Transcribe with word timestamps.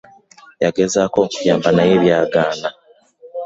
Yagezaako 0.63 1.17
okunyamba 1.25 1.69
naye 1.75 1.93
byagaana. 2.03 2.69